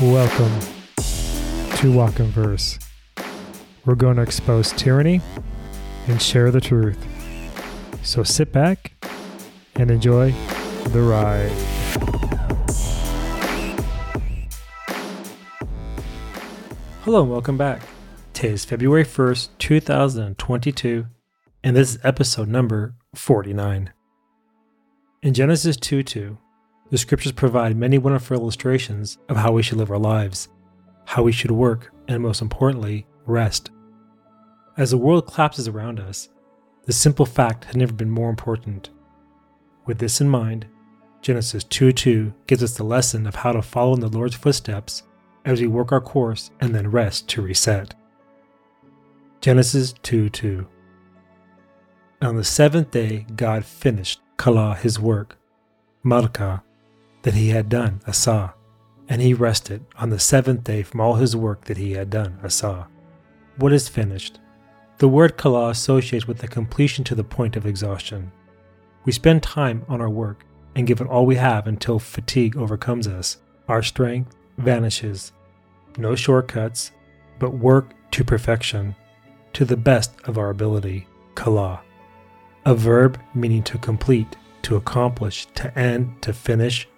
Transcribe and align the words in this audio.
Welcome 0.00 0.58
to 1.76 1.92
Walk 1.92 2.18
in 2.18 2.26
Verse. 2.26 2.80
We're 3.84 3.94
going 3.94 4.16
to 4.16 4.22
expose 4.22 4.72
tyranny 4.72 5.20
and 6.08 6.20
share 6.20 6.50
the 6.50 6.60
truth. 6.60 6.98
So 8.02 8.24
sit 8.24 8.50
back 8.50 8.92
and 9.76 9.92
enjoy 9.92 10.32
the 10.88 11.00
ride. 11.00 11.52
Hello 17.02 17.22
and 17.22 17.30
welcome 17.30 17.56
back. 17.56 17.80
Today 18.32 18.54
is 18.54 18.64
February 18.64 19.04
1st, 19.04 19.50
2022, 19.58 21.06
and 21.62 21.76
this 21.76 21.94
is 21.94 22.00
episode 22.02 22.48
number 22.48 22.96
49. 23.14 23.92
In 25.22 25.34
Genesis 25.34 25.76
2 25.76 26.02
2, 26.02 26.38
the 26.94 26.98
scriptures 26.98 27.32
provide 27.32 27.76
many 27.76 27.98
wonderful 27.98 28.36
illustrations 28.36 29.18
of 29.28 29.36
how 29.36 29.50
we 29.50 29.64
should 29.64 29.78
live 29.78 29.90
our 29.90 29.98
lives, 29.98 30.48
how 31.06 31.24
we 31.24 31.32
should 31.32 31.50
work, 31.50 31.92
and 32.06 32.22
most 32.22 32.40
importantly, 32.40 33.04
rest. 33.26 33.72
As 34.76 34.92
the 34.92 34.98
world 34.98 35.26
collapses 35.26 35.66
around 35.66 35.98
us, 35.98 36.28
the 36.84 36.92
simple 36.92 37.26
fact 37.26 37.64
had 37.64 37.76
never 37.76 37.92
been 37.92 38.12
more 38.12 38.30
important. 38.30 38.90
With 39.86 39.98
this 39.98 40.20
in 40.20 40.28
mind, 40.28 40.66
Genesis 41.20 41.64
2 41.64 41.90
2 41.90 42.32
gives 42.46 42.62
us 42.62 42.76
the 42.76 42.84
lesson 42.84 43.26
of 43.26 43.34
how 43.34 43.50
to 43.50 43.60
follow 43.60 43.94
in 43.94 44.00
the 44.00 44.06
Lord's 44.06 44.36
footsteps 44.36 45.02
as 45.44 45.60
we 45.60 45.66
work 45.66 45.90
our 45.90 46.00
course 46.00 46.52
and 46.60 46.72
then 46.72 46.92
rest 46.92 47.28
to 47.30 47.42
reset. 47.42 47.92
Genesis 49.40 49.94
2 50.04 50.28
2. 50.28 50.64
On 52.22 52.36
the 52.36 52.44
seventh 52.44 52.92
day, 52.92 53.26
God 53.34 53.64
finished 53.64 54.20
Kala 54.36 54.76
his 54.76 55.00
work, 55.00 55.36
Malka, 56.04 56.62
that 57.24 57.34
he 57.34 57.48
had 57.48 57.68
done, 57.68 58.00
Asa, 58.06 58.54
and 59.08 59.20
he 59.20 59.34
rested 59.34 59.84
on 59.96 60.10
the 60.10 60.18
seventh 60.18 60.62
day 60.62 60.82
from 60.82 61.00
all 61.00 61.14
his 61.14 61.34
work 61.34 61.64
that 61.64 61.78
he 61.78 61.92
had 61.92 62.10
done, 62.10 62.38
Asa. 62.44 62.86
What 63.56 63.72
is 63.72 63.88
finished? 63.88 64.38
The 64.98 65.08
word 65.08 65.36
Kala 65.36 65.70
associates 65.70 66.28
with 66.28 66.38
the 66.38 66.48
completion 66.48 67.02
to 67.04 67.14
the 67.14 67.24
point 67.24 67.56
of 67.56 67.66
exhaustion. 67.66 68.30
We 69.04 69.12
spend 69.12 69.42
time 69.42 69.84
on 69.88 70.00
our 70.00 70.08
work 70.08 70.44
and 70.74 70.86
give 70.86 71.00
it 71.00 71.08
all 71.08 71.26
we 71.26 71.36
have 71.36 71.66
until 71.66 71.98
fatigue 71.98 72.56
overcomes 72.56 73.08
us. 73.08 73.38
Our 73.68 73.82
strength 73.82 74.36
vanishes. 74.58 75.32
No 75.96 76.14
shortcuts, 76.14 76.92
but 77.38 77.58
work 77.58 77.92
to 78.12 78.24
perfection, 78.24 78.94
to 79.54 79.64
the 79.64 79.76
best 79.76 80.12
of 80.24 80.36
our 80.36 80.50
ability. 80.50 81.06
Kala. 81.34 81.80
A 82.66 82.74
verb 82.74 83.18
meaning 83.34 83.62
to 83.64 83.78
complete, 83.78 84.36
to 84.62 84.76
accomplish, 84.76 85.46
to 85.54 85.76
end, 85.78 86.20
to 86.22 86.32
finish, 86.32 86.88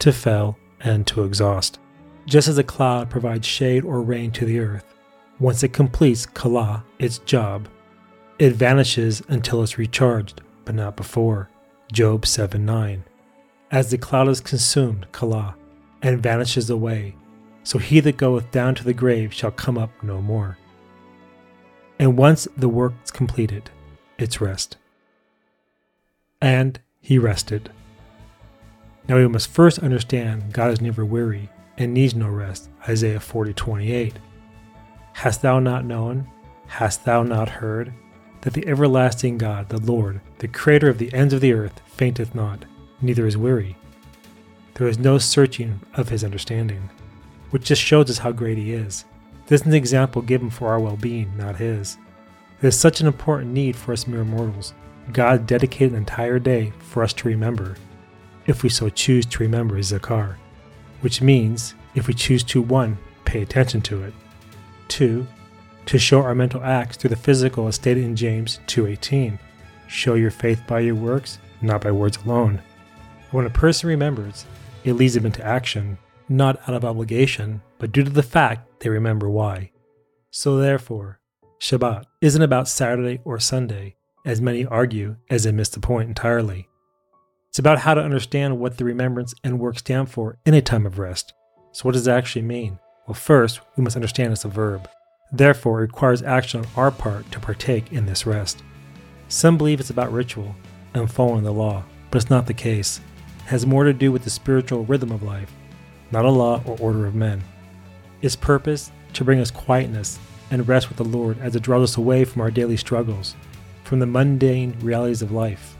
to 0.00 0.12
fell, 0.12 0.58
and 0.80 1.06
to 1.06 1.24
exhaust. 1.24 1.78
Just 2.26 2.48
as 2.48 2.58
a 2.58 2.64
cloud 2.64 3.10
provides 3.10 3.46
shade 3.46 3.84
or 3.84 4.02
rain 4.02 4.30
to 4.32 4.44
the 4.44 4.58
earth, 4.60 4.94
once 5.38 5.62
it 5.62 5.72
completes 5.72 6.26
Kala, 6.26 6.84
its 6.98 7.18
job, 7.18 7.68
it 8.38 8.54
vanishes 8.54 9.22
until 9.28 9.62
it's 9.62 9.78
recharged, 9.78 10.40
but 10.64 10.74
not 10.74 10.96
before. 10.96 11.50
Job 11.92 12.26
7 12.26 12.64
9. 12.64 13.04
As 13.70 13.90
the 13.90 13.98
cloud 13.98 14.28
is 14.28 14.40
consumed, 14.40 15.06
Kala, 15.12 15.56
and 16.02 16.22
vanishes 16.22 16.70
away, 16.70 17.14
so 17.62 17.78
he 17.78 18.00
that 18.00 18.16
goeth 18.16 18.50
down 18.50 18.74
to 18.74 18.84
the 18.84 18.94
grave 18.94 19.32
shall 19.32 19.50
come 19.50 19.78
up 19.78 19.90
no 20.02 20.20
more. 20.20 20.58
And 21.98 22.16
once 22.16 22.48
the 22.56 22.68
work's 22.68 23.10
completed, 23.10 23.70
it's 24.18 24.40
rest. 24.40 24.76
And 26.40 26.80
he 27.00 27.18
rested. 27.18 27.70
Now 29.08 29.16
we 29.16 29.28
must 29.28 29.50
first 29.50 29.80
understand 29.80 30.52
God 30.52 30.70
is 30.70 30.80
never 30.80 31.04
weary 31.04 31.50
and 31.76 31.92
needs 31.92 32.14
no 32.14 32.28
rest. 32.28 32.70
Isaiah 32.88 33.20
40 33.20 33.52
28. 33.52 34.14
Hast 35.12 35.42
thou 35.42 35.58
not 35.58 35.84
known, 35.84 36.26
hast 36.66 37.04
thou 37.04 37.22
not 37.22 37.48
heard, 37.48 37.92
that 38.40 38.54
the 38.54 38.66
everlasting 38.66 39.38
God, 39.38 39.68
the 39.68 39.78
Lord, 39.78 40.20
the 40.38 40.48
Creator 40.48 40.88
of 40.88 40.98
the 40.98 41.12
ends 41.12 41.34
of 41.34 41.40
the 41.40 41.52
earth, 41.52 41.80
fainteth 41.86 42.34
not, 42.34 42.64
neither 43.00 43.26
is 43.26 43.36
weary? 43.36 43.76
There 44.74 44.88
is 44.88 44.98
no 44.98 45.18
searching 45.18 45.80
of 45.94 46.08
his 46.08 46.24
understanding, 46.24 46.90
which 47.50 47.64
just 47.64 47.82
shows 47.82 48.10
us 48.10 48.18
how 48.18 48.32
great 48.32 48.58
he 48.58 48.72
is. 48.72 49.04
This 49.46 49.60
is 49.60 49.66
an 49.66 49.74
example 49.74 50.22
given 50.22 50.50
for 50.50 50.68
our 50.68 50.80
well 50.80 50.96
being, 50.96 51.36
not 51.36 51.56
his. 51.56 51.98
It 52.60 52.68
is 52.68 52.80
such 52.80 53.00
an 53.00 53.06
important 53.06 53.52
need 53.52 53.76
for 53.76 53.92
us 53.92 54.06
mere 54.06 54.24
mortals. 54.24 54.72
God 55.12 55.46
dedicated 55.46 55.92
an 55.92 55.98
entire 55.98 56.38
day 56.38 56.72
for 56.78 57.02
us 57.02 57.12
to 57.12 57.28
remember 57.28 57.76
if 58.46 58.62
we 58.62 58.68
so 58.68 58.88
choose 58.88 59.26
to 59.26 59.42
remember 59.42 59.78
Zakar, 59.78 60.36
which 61.00 61.22
means 61.22 61.74
if 61.94 62.06
we 62.06 62.14
choose 62.14 62.42
to 62.44 62.60
1. 62.62 62.98
pay 63.24 63.42
attention 63.42 63.80
to 63.82 64.02
it, 64.02 64.14
2. 64.88 65.26
to 65.86 65.98
show 65.98 66.22
our 66.22 66.34
mental 66.34 66.62
acts 66.62 66.96
through 66.96 67.10
the 67.10 67.16
physical 67.16 67.66
as 67.66 67.74
stated 67.74 68.04
in 68.04 68.16
James 68.16 68.60
2:18. 68.66 69.38
Show 69.86 70.14
your 70.14 70.30
faith 70.30 70.62
by 70.66 70.80
your 70.80 70.94
works, 70.94 71.38
not 71.60 71.82
by 71.82 71.90
words 71.90 72.18
alone. 72.24 72.62
When 73.30 73.46
a 73.46 73.50
person 73.50 73.88
remembers, 73.88 74.46
it 74.84 74.94
leads 74.94 75.14
them 75.14 75.26
into 75.26 75.44
action, 75.44 75.98
not 76.28 76.60
out 76.66 76.74
of 76.74 76.84
obligation, 76.84 77.60
but 77.78 77.92
due 77.92 78.04
to 78.04 78.10
the 78.10 78.22
fact 78.22 78.80
they 78.80 78.88
remember 78.88 79.28
why. 79.28 79.70
So 80.30 80.56
therefore, 80.56 81.20
Shabbat 81.60 82.04
isn't 82.20 82.42
about 82.42 82.68
Saturday 82.68 83.20
or 83.24 83.38
Sunday, 83.38 83.96
as 84.24 84.40
many 84.40 84.64
argue, 84.64 85.16
as 85.30 85.44
they 85.44 85.52
miss 85.52 85.68
the 85.68 85.80
point 85.80 86.08
entirely. 86.08 86.68
It's 87.54 87.60
about 87.60 87.78
how 87.78 87.94
to 87.94 88.02
understand 88.02 88.58
what 88.58 88.78
the 88.78 88.84
remembrance 88.84 89.32
and 89.44 89.60
work 89.60 89.78
stand 89.78 90.10
for 90.10 90.38
in 90.44 90.54
a 90.54 90.60
time 90.60 90.86
of 90.86 90.98
rest. 90.98 91.34
So, 91.70 91.84
what 91.84 91.92
does 91.92 92.08
it 92.08 92.10
actually 92.10 92.42
mean? 92.42 92.80
Well, 93.06 93.14
first, 93.14 93.60
we 93.76 93.84
must 93.84 93.94
understand 93.94 94.32
it's 94.32 94.44
a 94.44 94.48
verb. 94.48 94.90
Therefore, 95.30 95.78
it 95.78 95.82
requires 95.82 96.20
action 96.20 96.62
on 96.62 96.66
our 96.74 96.90
part 96.90 97.30
to 97.30 97.38
partake 97.38 97.92
in 97.92 98.06
this 98.06 98.26
rest. 98.26 98.64
Some 99.28 99.56
believe 99.56 99.78
it's 99.78 99.90
about 99.90 100.10
ritual 100.10 100.56
and 100.94 101.08
following 101.08 101.44
the 101.44 101.52
law, 101.52 101.84
but 102.10 102.20
it's 102.20 102.28
not 102.28 102.48
the 102.48 102.54
case. 102.54 102.98
It 103.44 103.50
has 103.50 103.64
more 103.64 103.84
to 103.84 103.92
do 103.92 104.10
with 104.10 104.24
the 104.24 104.30
spiritual 104.30 104.84
rhythm 104.86 105.12
of 105.12 105.22
life, 105.22 105.52
not 106.10 106.24
a 106.24 106.30
law 106.30 106.60
or 106.66 106.76
order 106.80 107.06
of 107.06 107.14
men. 107.14 107.40
Its 108.20 108.34
purpose 108.34 108.90
to 109.12 109.22
bring 109.22 109.38
us 109.38 109.52
quietness 109.52 110.18
and 110.50 110.66
rest 110.66 110.88
with 110.88 110.98
the 110.98 111.04
Lord 111.04 111.38
as 111.38 111.54
it 111.54 111.62
draws 111.62 111.88
us 111.88 111.96
away 111.98 112.24
from 112.24 112.42
our 112.42 112.50
daily 112.50 112.76
struggles, 112.76 113.36
from 113.84 114.00
the 114.00 114.06
mundane 114.06 114.76
realities 114.80 115.22
of 115.22 115.30
life 115.30 115.76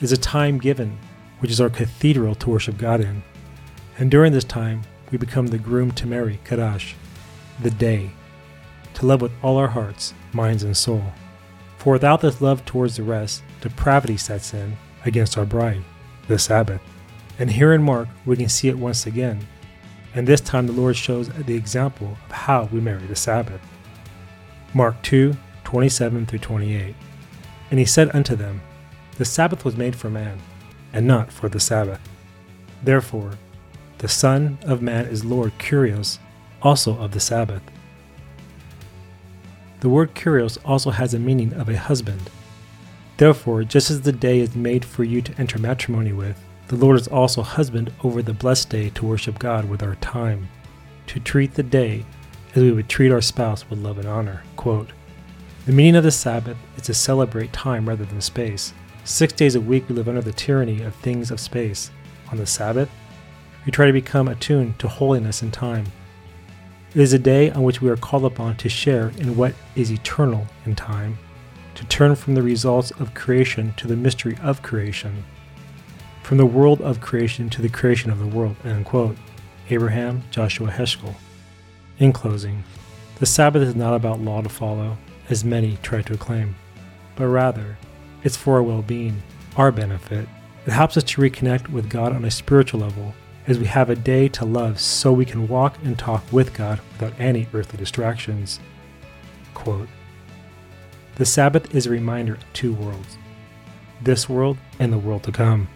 is 0.00 0.12
a 0.12 0.16
time 0.16 0.58
given, 0.58 0.98
which 1.40 1.50
is 1.50 1.60
our 1.60 1.70
cathedral 1.70 2.34
to 2.36 2.50
worship 2.50 2.78
God 2.78 3.00
in. 3.00 3.22
And 3.98 4.10
during 4.10 4.32
this 4.32 4.44
time, 4.44 4.82
we 5.10 5.18
become 5.18 5.48
the 5.48 5.58
groom 5.58 5.92
to 5.92 6.06
marry, 6.06 6.40
Kadash, 6.44 6.94
the 7.60 7.70
day, 7.70 8.10
to 8.94 9.06
love 9.06 9.20
with 9.20 9.32
all 9.42 9.56
our 9.56 9.68
hearts, 9.68 10.14
minds, 10.32 10.62
and 10.62 10.76
soul. 10.76 11.04
For 11.76 11.92
without 11.92 12.20
this 12.20 12.40
love 12.40 12.64
towards 12.64 12.96
the 12.96 13.02
rest, 13.02 13.42
depravity 13.60 14.16
sets 14.16 14.54
in 14.54 14.76
against 15.04 15.36
our 15.36 15.44
bride, 15.44 15.82
the 16.28 16.38
Sabbath. 16.38 16.80
And 17.38 17.50
here 17.50 17.72
in 17.72 17.82
Mark, 17.82 18.08
we 18.24 18.36
can 18.36 18.48
see 18.48 18.68
it 18.68 18.78
once 18.78 19.06
again. 19.06 19.46
And 20.14 20.26
this 20.26 20.40
time, 20.40 20.66
the 20.66 20.72
Lord 20.72 20.96
shows 20.96 21.28
the 21.28 21.54
example 21.54 22.16
of 22.26 22.32
how 22.32 22.68
we 22.72 22.80
marry 22.80 23.06
the 23.06 23.16
Sabbath. 23.16 23.60
Mark 24.74 25.00
2 25.02 25.36
27 25.64 26.26
through 26.26 26.38
28. 26.38 26.94
And 27.70 27.78
he 27.78 27.86
said 27.86 28.14
unto 28.14 28.36
them, 28.36 28.60
the 29.18 29.24
Sabbath 29.24 29.64
was 29.64 29.76
made 29.76 29.94
for 29.94 30.10
man, 30.10 30.38
and 30.92 31.06
not 31.06 31.32
for 31.32 31.48
the 31.48 31.60
Sabbath. 31.60 32.00
Therefore, 32.82 33.32
the 33.98 34.08
Son 34.08 34.58
of 34.62 34.82
Man 34.82 35.06
is 35.06 35.24
Lord 35.24 35.52
Kurios, 35.58 36.18
also 36.62 36.98
of 36.98 37.12
the 37.12 37.20
Sabbath. 37.20 37.62
The 39.80 39.88
word 39.88 40.14
Kurios 40.14 40.58
also 40.64 40.90
has 40.90 41.14
a 41.14 41.18
meaning 41.18 41.52
of 41.54 41.68
a 41.68 41.76
husband. 41.76 42.30
Therefore, 43.16 43.64
just 43.64 43.90
as 43.90 44.00
the 44.00 44.12
day 44.12 44.40
is 44.40 44.56
made 44.56 44.84
for 44.84 45.04
you 45.04 45.20
to 45.22 45.34
enter 45.38 45.58
matrimony 45.58 46.12
with, 46.12 46.42
the 46.68 46.76
Lord 46.76 46.98
is 46.98 47.08
also 47.08 47.42
husband 47.42 47.92
over 48.02 48.22
the 48.22 48.32
blessed 48.32 48.70
day 48.70 48.90
to 48.90 49.06
worship 49.06 49.38
God 49.38 49.68
with 49.68 49.82
our 49.82 49.96
time, 49.96 50.48
to 51.08 51.20
treat 51.20 51.54
the 51.54 51.62
day 51.62 52.04
as 52.54 52.62
we 52.62 52.72
would 52.72 52.88
treat 52.88 53.12
our 53.12 53.20
spouse 53.20 53.68
with 53.68 53.78
love 53.78 53.98
and 53.98 54.08
honor. 54.08 54.42
Quote, 54.56 54.90
the 55.66 55.72
meaning 55.72 55.96
of 55.96 56.02
the 56.02 56.10
Sabbath 56.10 56.56
is 56.76 56.82
to 56.84 56.94
celebrate 56.94 57.52
time 57.52 57.88
rather 57.88 58.04
than 58.04 58.20
space. 58.20 58.72
Six 59.04 59.32
days 59.32 59.56
a 59.56 59.60
week, 59.60 59.88
we 59.88 59.96
live 59.96 60.08
under 60.08 60.20
the 60.20 60.32
tyranny 60.32 60.82
of 60.82 60.94
things 60.94 61.32
of 61.32 61.40
space. 61.40 61.90
On 62.30 62.36
the 62.36 62.46
Sabbath, 62.46 62.88
we 63.66 63.72
try 63.72 63.86
to 63.86 63.92
become 63.92 64.28
attuned 64.28 64.78
to 64.78 64.86
holiness 64.86 65.42
and 65.42 65.52
time. 65.52 65.86
It 66.94 67.00
is 67.00 67.12
a 67.12 67.18
day 67.18 67.50
on 67.50 67.64
which 67.64 67.80
we 67.80 67.90
are 67.90 67.96
called 67.96 68.24
upon 68.24 68.56
to 68.58 68.68
share 68.68 69.08
in 69.18 69.36
what 69.36 69.54
is 69.74 69.90
eternal 69.90 70.46
in 70.66 70.76
time, 70.76 71.18
to 71.74 71.84
turn 71.86 72.14
from 72.14 72.34
the 72.34 72.42
results 72.42 72.92
of 72.92 73.14
creation 73.14 73.74
to 73.78 73.88
the 73.88 73.96
mystery 73.96 74.36
of 74.40 74.62
creation, 74.62 75.24
from 76.22 76.36
the 76.36 76.46
world 76.46 76.80
of 76.80 77.00
creation 77.00 77.50
to 77.50 77.60
the 77.60 77.68
creation 77.68 78.10
of 78.10 78.20
the 78.20 78.26
world. 78.26 78.56
End 78.64 78.84
quote. 78.84 79.16
Abraham 79.68 80.22
Joshua 80.30 80.70
Heschel. 80.70 81.14
In 81.98 82.12
closing, 82.12 82.62
the 83.18 83.26
Sabbath 83.26 83.62
is 83.62 83.74
not 83.74 83.94
about 83.94 84.20
law 84.20 84.42
to 84.42 84.48
follow, 84.48 84.96
as 85.28 85.44
many 85.44 85.78
try 85.82 86.02
to 86.02 86.14
acclaim, 86.14 86.54
but 87.16 87.26
rather 87.26 87.78
it's 88.24 88.36
for 88.36 88.56
our 88.56 88.62
well 88.62 88.82
being, 88.82 89.22
our 89.56 89.72
benefit. 89.72 90.28
It 90.66 90.72
helps 90.72 90.96
us 90.96 91.04
to 91.04 91.20
reconnect 91.20 91.68
with 91.68 91.90
God 91.90 92.12
on 92.12 92.24
a 92.24 92.30
spiritual 92.30 92.80
level 92.80 93.14
as 93.46 93.58
we 93.58 93.66
have 93.66 93.90
a 93.90 93.96
day 93.96 94.28
to 94.28 94.44
love 94.44 94.78
so 94.80 95.12
we 95.12 95.24
can 95.24 95.48
walk 95.48 95.76
and 95.84 95.98
talk 95.98 96.22
with 96.32 96.54
God 96.54 96.80
without 96.92 97.18
any 97.18 97.48
earthly 97.52 97.78
distractions. 97.78 98.60
Quote, 99.54 99.88
the 101.16 101.26
Sabbath 101.26 101.74
is 101.74 101.86
a 101.86 101.90
reminder 101.90 102.34
of 102.34 102.52
two 102.52 102.72
worlds 102.72 103.18
this 104.00 104.28
world 104.28 104.58
and 104.80 104.92
the 104.92 104.98
world 104.98 105.22
to 105.22 105.30
come. 105.30 105.68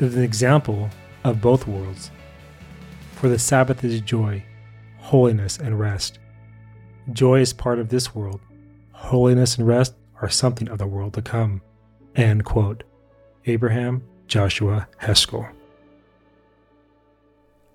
It 0.00 0.06
is 0.06 0.16
an 0.16 0.22
example 0.22 0.90
of 1.22 1.40
both 1.40 1.66
worlds. 1.66 2.10
For 3.12 3.28
the 3.28 3.38
Sabbath 3.38 3.84
is 3.84 4.00
joy, 4.00 4.42
holiness, 4.98 5.58
and 5.58 5.78
rest. 5.78 6.18
Joy 7.12 7.40
is 7.40 7.52
part 7.52 7.78
of 7.78 7.88
this 7.88 8.14
world. 8.14 8.40
Holiness 8.90 9.58
and 9.58 9.66
rest 9.66 9.94
are 10.20 10.28
something 10.28 10.68
of 10.68 10.78
the 10.78 10.86
world 10.86 11.14
to 11.14 11.22
come. 11.22 11.62
End 12.14 12.44
quote. 12.44 12.84
Abraham 13.46 14.02
Joshua 14.26 14.88
Heschel. 15.02 15.48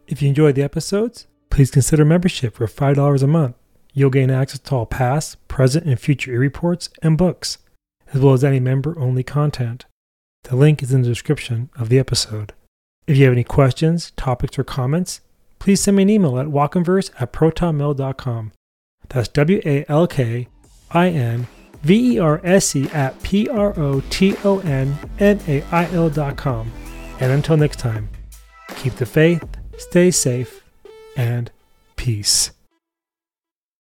If 0.08 0.22
you 0.22 0.30
enjoyed 0.30 0.56
the 0.56 0.64
episodes, 0.64 1.28
please 1.50 1.72
consider 1.72 2.04
membership 2.04 2.56
for 2.56 2.68
$5 2.68 3.24
a 3.24 3.28
month. 3.28 3.56
You'll 3.94 4.10
gain 4.10 4.30
access 4.30 4.60
to 4.60 4.76
all 4.76 4.86
past, 4.86 5.48
present, 5.48 5.86
and 5.86 6.00
future 6.00 6.34
e-reports 6.34 6.90
and 7.02 7.18
books, 7.18 7.58
as 8.14 8.22
well 8.22 8.34
as 8.34 8.44
any 8.44 8.60
member-only 8.60 9.24
content. 9.24 9.86
The 10.44 10.56
link 10.56 10.82
is 10.82 10.92
in 10.92 11.02
the 11.02 11.08
description 11.08 11.70
of 11.76 11.90
the 11.90 12.00
episode. 12.00 12.54
If 13.08 13.18
you 13.18 13.26
have 13.26 13.34
any 13.34 13.44
questions, 13.44 14.12
topics, 14.12 14.58
or 14.58 14.64
comments, 14.64 15.22
please 15.60 15.82
send 15.82 15.98
me 15.98 16.04
an 16.04 16.10
email 16.10 16.40
at 16.40 16.48
walkinverse 16.48 17.12
at 17.20 17.34
protonmail.com. 17.34 18.52
That's 19.10 19.28
W 19.30 19.62
A 19.66 19.86
L 19.90 20.08
K 20.08 20.48
I 20.92 21.10
N 21.10 21.48
V 21.84 22.16
E 22.16 22.20
R 22.20 22.40
S 22.44 22.76
E 22.76 22.88
at 22.90 23.22
P 23.24 23.50
R 23.50 23.78
O 23.80 24.02
T 24.10 24.36
O 24.44 24.60
N 24.60 24.98
M 25.20 25.40
A 25.48 25.64
I 25.72 25.92
L 25.92 26.10
dot 26.10 26.38
com. 26.38 26.72
And 27.20 27.32
until 27.32 27.58
next 27.58 27.80
time, 27.80 28.10
keep 28.78 28.96
the 28.96 29.06
faith, 29.06 29.44
stay 29.78 30.12
safe, 30.12 30.64
and 31.16 31.52
peace. 31.96 32.52